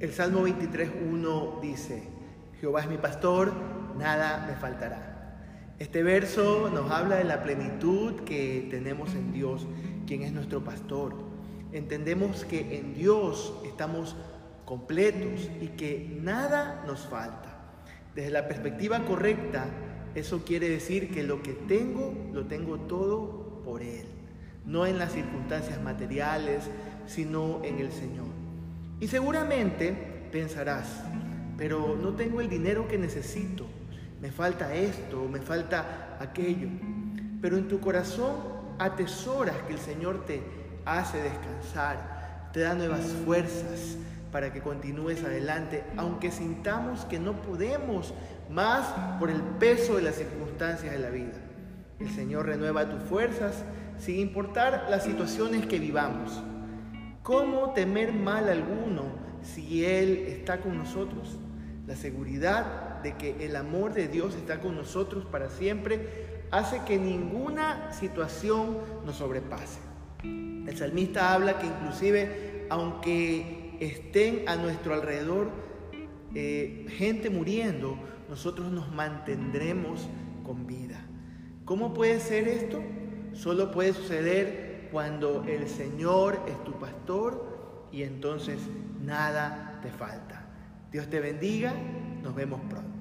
El 0.00 0.14
Salmo 0.14 0.48
23.1 0.48 1.60
dice, 1.60 2.02
Jehová 2.58 2.80
es 2.80 2.88
mi 2.88 2.96
pastor, 2.96 3.52
nada 3.98 4.46
me 4.48 4.56
faltará. 4.56 5.36
Este 5.78 6.02
verso 6.02 6.70
nos 6.72 6.90
habla 6.90 7.16
de 7.16 7.24
la 7.24 7.42
plenitud 7.42 8.22
que 8.22 8.66
tenemos 8.70 9.14
en 9.14 9.34
Dios, 9.34 9.66
quien 10.06 10.22
es 10.22 10.32
nuestro 10.32 10.64
pastor. 10.64 11.14
Entendemos 11.72 12.46
que 12.46 12.78
en 12.78 12.94
Dios 12.94 13.54
estamos 13.66 14.16
completos 14.64 15.50
y 15.60 15.66
que 15.68 16.18
nada 16.22 16.82
nos 16.86 17.06
falta. 17.06 17.58
Desde 18.14 18.30
la 18.30 18.48
perspectiva 18.48 19.04
correcta, 19.04 19.66
eso 20.14 20.46
quiere 20.46 20.70
decir 20.70 21.10
que 21.10 21.24
lo 21.24 21.42
que 21.42 21.52
tengo, 21.52 22.14
lo 22.32 22.46
tengo 22.46 22.78
todo 22.80 23.60
por 23.66 23.82
Él. 23.82 24.06
No 24.64 24.86
en 24.86 24.98
las 24.98 25.12
circunstancias 25.12 25.78
materiales, 25.82 26.70
sino 27.06 27.62
en 27.64 27.80
el 27.80 27.92
Señor. 27.92 28.49
Y 29.00 29.08
seguramente 29.08 29.92
pensarás, 30.30 31.02
pero 31.56 31.96
no 32.00 32.14
tengo 32.14 32.40
el 32.40 32.48
dinero 32.48 32.86
que 32.86 32.98
necesito, 32.98 33.66
me 34.20 34.30
falta 34.30 34.74
esto, 34.74 35.26
me 35.26 35.40
falta 35.40 36.18
aquello. 36.20 36.68
Pero 37.40 37.56
en 37.56 37.68
tu 37.68 37.80
corazón 37.80 38.36
atesoras 38.78 39.56
que 39.66 39.72
el 39.72 39.78
Señor 39.78 40.26
te 40.26 40.42
hace 40.84 41.22
descansar, 41.22 42.50
te 42.52 42.60
da 42.60 42.74
nuevas 42.74 43.06
fuerzas 43.24 43.96
para 44.30 44.52
que 44.52 44.60
continúes 44.60 45.24
adelante, 45.24 45.82
aunque 45.96 46.30
sintamos 46.30 47.04
que 47.06 47.18
no 47.18 47.40
podemos 47.40 48.12
más 48.50 48.86
por 49.18 49.30
el 49.30 49.40
peso 49.40 49.96
de 49.96 50.02
las 50.02 50.16
circunstancias 50.16 50.92
de 50.92 50.98
la 50.98 51.10
vida. 51.10 51.38
El 51.98 52.10
Señor 52.10 52.46
renueva 52.46 52.88
tus 52.88 53.02
fuerzas 53.04 53.64
sin 53.98 54.18
importar 54.18 54.86
las 54.90 55.04
situaciones 55.04 55.66
que 55.66 55.78
vivamos. 55.78 56.42
¿Cómo 57.22 57.72
temer 57.74 58.12
mal 58.12 58.48
alguno 58.48 59.02
si 59.42 59.84
Él 59.84 60.24
está 60.28 60.60
con 60.60 60.78
nosotros? 60.78 61.36
La 61.86 61.94
seguridad 61.94 63.02
de 63.02 63.16
que 63.16 63.44
el 63.44 63.56
amor 63.56 63.92
de 63.92 64.08
Dios 64.08 64.34
está 64.34 64.60
con 64.60 64.74
nosotros 64.74 65.26
para 65.26 65.50
siempre 65.50 66.44
hace 66.50 66.80
que 66.86 66.98
ninguna 66.98 67.92
situación 67.92 68.78
nos 69.04 69.16
sobrepase. 69.16 69.80
El 70.22 70.76
salmista 70.76 71.34
habla 71.34 71.58
que 71.58 71.66
inclusive 71.66 72.66
aunque 72.70 73.76
estén 73.80 74.48
a 74.48 74.56
nuestro 74.56 74.94
alrededor 74.94 75.50
eh, 76.34 76.86
gente 76.88 77.28
muriendo, 77.28 77.98
nosotros 78.28 78.70
nos 78.70 78.90
mantendremos 78.92 80.08
con 80.44 80.66
vida. 80.66 81.04
¿Cómo 81.64 81.92
puede 81.92 82.20
ser 82.20 82.48
esto? 82.48 82.80
Solo 83.32 83.72
puede 83.72 83.92
suceder 83.92 84.69
cuando 84.90 85.44
el 85.44 85.68
Señor 85.68 86.40
es 86.46 86.62
tu 86.64 86.72
pastor 86.72 87.88
y 87.92 88.02
entonces 88.02 88.58
nada 89.00 89.78
te 89.82 89.90
falta. 89.90 90.46
Dios 90.90 91.08
te 91.08 91.20
bendiga, 91.20 91.72
nos 92.22 92.34
vemos 92.34 92.60
pronto. 92.68 92.99